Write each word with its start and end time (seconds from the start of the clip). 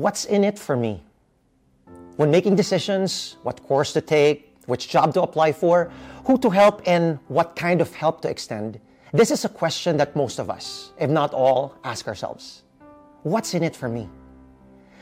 What's 0.00 0.24
in 0.24 0.44
it 0.44 0.58
for 0.58 0.78
me? 0.78 1.02
When 2.16 2.30
making 2.30 2.56
decisions, 2.56 3.36
what 3.42 3.62
course 3.62 3.92
to 3.92 4.00
take, 4.00 4.56
which 4.64 4.88
job 4.88 5.12
to 5.12 5.20
apply 5.20 5.52
for, 5.52 5.92
who 6.24 6.38
to 6.38 6.48
help, 6.48 6.80
and 6.86 7.18
what 7.28 7.54
kind 7.54 7.82
of 7.82 7.92
help 7.92 8.22
to 8.22 8.30
extend, 8.30 8.80
this 9.12 9.30
is 9.30 9.44
a 9.44 9.48
question 9.50 9.98
that 9.98 10.16
most 10.16 10.38
of 10.38 10.48
us, 10.48 10.92
if 10.98 11.10
not 11.10 11.34
all, 11.34 11.74
ask 11.84 12.08
ourselves. 12.08 12.62
What's 13.24 13.52
in 13.52 13.62
it 13.62 13.76
for 13.76 13.90
me? 13.90 14.08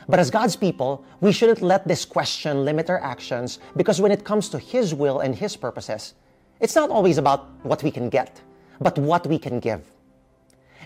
But 0.08 0.18
as 0.18 0.32
God's 0.32 0.56
people, 0.56 1.04
we 1.20 1.30
shouldn't 1.30 1.62
let 1.62 1.86
this 1.86 2.04
question 2.04 2.64
limit 2.64 2.90
our 2.90 3.00
actions 3.00 3.60
because 3.76 4.00
when 4.00 4.10
it 4.10 4.24
comes 4.24 4.48
to 4.48 4.58
His 4.58 4.94
will 4.94 5.20
and 5.20 5.32
His 5.32 5.56
purposes, 5.56 6.14
it's 6.58 6.74
not 6.74 6.90
always 6.90 7.18
about 7.18 7.46
what 7.62 7.84
we 7.84 7.92
can 7.92 8.08
get, 8.08 8.42
but 8.80 8.98
what 8.98 9.28
we 9.28 9.38
can 9.38 9.60
give. 9.60 9.82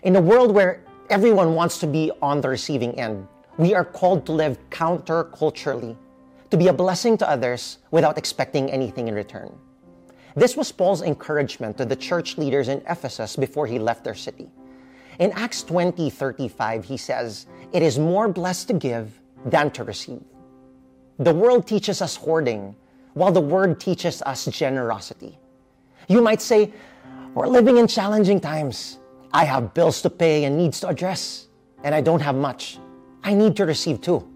In 0.02 0.16
a 0.16 0.20
world 0.20 0.52
where 0.52 0.84
everyone 1.08 1.54
wants 1.54 1.78
to 1.78 1.86
be 1.86 2.12
on 2.20 2.42
the 2.42 2.50
receiving 2.50 2.98
end, 3.00 3.26
we 3.56 3.74
are 3.74 3.84
called 3.84 4.26
to 4.26 4.32
live 4.32 4.58
counter-culturally, 4.70 5.96
to 6.50 6.56
be 6.56 6.68
a 6.68 6.72
blessing 6.72 7.16
to 7.18 7.28
others 7.28 7.78
without 7.90 8.18
expecting 8.18 8.70
anything 8.70 9.08
in 9.08 9.14
return. 9.14 9.52
This 10.34 10.56
was 10.56 10.72
Paul's 10.72 11.02
encouragement 11.02 11.76
to 11.78 11.84
the 11.84 11.96
church 11.96 12.38
leaders 12.38 12.68
in 12.68 12.82
Ephesus 12.88 13.36
before 13.36 13.66
he 13.66 13.78
left 13.78 14.04
their 14.04 14.14
city. 14.14 14.50
In 15.18 15.32
Acts 15.32 15.62
20 15.62 16.08
35, 16.08 16.84
he 16.84 16.96
says, 16.96 17.46
It 17.72 17.82
is 17.82 17.98
more 17.98 18.28
blessed 18.28 18.68
to 18.68 18.74
give 18.74 19.20
than 19.44 19.70
to 19.72 19.84
receive. 19.84 20.22
The 21.18 21.34
world 21.34 21.66
teaches 21.66 22.00
us 22.00 22.16
hoarding, 22.16 22.74
while 23.12 23.32
the 23.32 23.40
word 23.40 23.78
teaches 23.78 24.22
us 24.22 24.46
generosity. 24.46 25.38
You 26.08 26.22
might 26.22 26.40
say, 26.40 26.72
We're 27.34 27.46
living 27.46 27.76
in 27.76 27.86
challenging 27.86 28.40
times. 28.40 28.98
I 29.32 29.44
have 29.44 29.74
bills 29.74 30.00
to 30.02 30.10
pay 30.10 30.44
and 30.44 30.56
needs 30.56 30.80
to 30.80 30.88
address, 30.88 31.48
and 31.84 31.94
I 31.94 32.00
don't 32.00 32.20
have 32.20 32.34
much. 32.34 32.78
I 33.24 33.34
need 33.34 33.56
to 33.56 33.66
receive 33.66 34.00
too. 34.00 34.28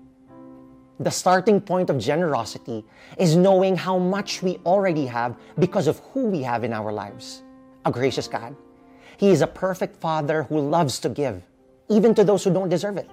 The 0.98 1.10
starting 1.10 1.60
point 1.60 1.90
of 1.90 1.98
generosity 1.98 2.84
is 3.18 3.36
knowing 3.36 3.76
how 3.76 3.98
much 3.98 4.42
we 4.42 4.58
already 4.64 5.06
have 5.06 5.36
because 5.58 5.88
of 5.88 5.98
who 6.12 6.26
we 6.26 6.42
have 6.42 6.64
in 6.64 6.72
our 6.72 6.92
lives. 6.92 7.42
A 7.84 7.90
gracious 7.90 8.28
God. 8.28 8.56
He 9.18 9.30
is 9.30 9.42
a 9.42 9.46
perfect 9.46 9.96
Father 9.96 10.44
who 10.44 10.58
loves 10.58 10.98
to 11.00 11.08
give, 11.08 11.42
even 11.88 12.14
to 12.14 12.24
those 12.24 12.44
who 12.44 12.52
don't 12.52 12.68
deserve 12.68 12.96
it. 12.96 13.10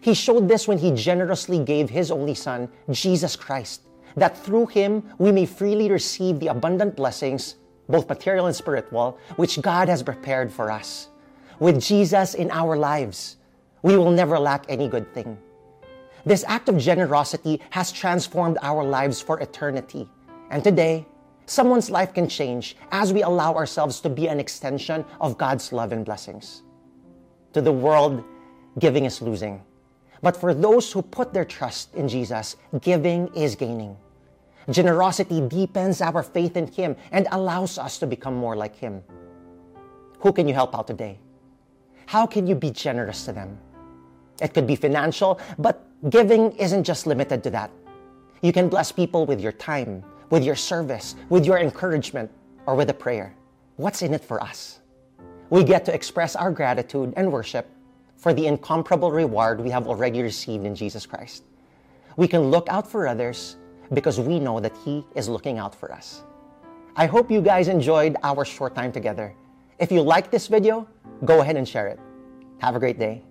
He 0.00 0.14
showed 0.14 0.48
this 0.48 0.66
when 0.66 0.78
He 0.78 0.92
generously 0.92 1.58
gave 1.58 1.90
His 1.90 2.10
only 2.10 2.34
Son, 2.34 2.68
Jesus 2.90 3.36
Christ, 3.36 3.82
that 4.16 4.36
through 4.36 4.66
Him 4.66 5.02
we 5.18 5.30
may 5.30 5.44
freely 5.44 5.90
receive 5.90 6.40
the 6.40 6.48
abundant 6.48 6.96
blessings, 6.96 7.56
both 7.88 8.08
material 8.08 8.46
and 8.46 8.56
spiritual, 8.56 9.18
which 9.36 9.60
God 9.60 9.88
has 9.88 10.02
prepared 10.02 10.52
for 10.52 10.70
us. 10.70 11.08
With 11.58 11.82
Jesus 11.82 12.34
in 12.34 12.50
our 12.50 12.76
lives, 12.76 13.36
we 13.82 13.96
will 13.96 14.10
never 14.10 14.38
lack 14.38 14.64
any 14.68 14.88
good 14.88 15.12
thing. 15.14 15.38
This 16.24 16.44
act 16.46 16.68
of 16.68 16.78
generosity 16.78 17.60
has 17.70 17.92
transformed 17.92 18.58
our 18.62 18.84
lives 18.84 19.20
for 19.20 19.40
eternity. 19.40 20.08
And 20.50 20.62
today, 20.62 21.06
someone's 21.46 21.90
life 21.90 22.12
can 22.12 22.28
change 22.28 22.76
as 22.92 23.12
we 23.12 23.22
allow 23.22 23.54
ourselves 23.54 24.00
to 24.00 24.10
be 24.10 24.28
an 24.28 24.38
extension 24.38 25.04
of 25.20 25.38
God's 25.38 25.72
love 25.72 25.92
and 25.92 26.04
blessings. 26.04 26.62
To 27.54 27.60
the 27.60 27.72
world, 27.72 28.22
giving 28.78 29.04
is 29.04 29.22
losing. 29.22 29.62
But 30.22 30.36
for 30.36 30.52
those 30.52 30.92
who 30.92 31.00
put 31.02 31.32
their 31.32 31.46
trust 31.46 31.94
in 31.94 32.08
Jesus, 32.08 32.56
giving 32.80 33.28
is 33.34 33.56
gaining. 33.56 33.96
Generosity 34.68 35.40
deepens 35.40 36.02
our 36.02 36.22
faith 36.22 36.56
in 36.56 36.66
Him 36.66 36.94
and 37.10 37.26
allows 37.32 37.78
us 37.78 37.98
to 37.98 38.06
become 38.06 38.34
more 38.34 38.54
like 38.54 38.76
Him. 38.76 39.02
Who 40.20 40.32
can 40.32 40.46
you 40.46 40.54
help 40.54 40.76
out 40.76 40.86
today? 40.86 41.18
How 42.06 42.26
can 42.26 42.46
you 42.46 42.54
be 42.54 42.70
generous 42.70 43.24
to 43.24 43.32
them? 43.32 43.58
It 44.40 44.54
could 44.54 44.66
be 44.66 44.76
financial, 44.76 45.40
but 45.58 45.86
Giving 46.08 46.52
isn't 46.52 46.84
just 46.84 47.06
limited 47.06 47.44
to 47.44 47.50
that. 47.50 47.70
You 48.40 48.54
can 48.54 48.70
bless 48.70 48.90
people 48.90 49.26
with 49.26 49.38
your 49.38 49.52
time, 49.52 50.02
with 50.30 50.42
your 50.42 50.56
service, 50.56 51.14
with 51.28 51.44
your 51.44 51.58
encouragement, 51.58 52.30
or 52.64 52.74
with 52.74 52.88
a 52.88 52.94
prayer. 52.94 53.34
What's 53.76 54.00
in 54.00 54.14
it 54.14 54.24
for 54.24 54.42
us? 54.42 54.80
We 55.50 55.62
get 55.62 55.84
to 55.86 55.94
express 55.94 56.36
our 56.36 56.50
gratitude 56.50 57.12
and 57.18 57.30
worship 57.30 57.68
for 58.16 58.32
the 58.32 58.46
incomparable 58.46 59.12
reward 59.12 59.60
we 59.60 59.68
have 59.68 59.86
already 59.86 60.22
received 60.22 60.64
in 60.64 60.74
Jesus 60.74 61.04
Christ. 61.04 61.44
We 62.16 62.26
can 62.26 62.50
look 62.50 62.66
out 62.70 62.90
for 62.90 63.06
others 63.06 63.56
because 63.92 64.18
we 64.18 64.38
know 64.38 64.58
that 64.58 64.72
He 64.82 65.04
is 65.14 65.28
looking 65.28 65.58
out 65.58 65.74
for 65.74 65.92
us. 65.92 66.22
I 66.96 67.06
hope 67.06 67.30
you 67.30 67.42
guys 67.42 67.68
enjoyed 67.68 68.16
our 68.22 68.46
short 68.46 68.74
time 68.74 68.92
together. 68.92 69.34
If 69.78 69.92
you 69.92 70.00
like 70.00 70.30
this 70.30 70.46
video, 70.46 70.88
go 71.26 71.42
ahead 71.42 71.56
and 71.56 71.68
share 71.68 71.88
it. 71.88 72.00
Have 72.60 72.74
a 72.74 72.78
great 72.78 72.98
day. 72.98 73.22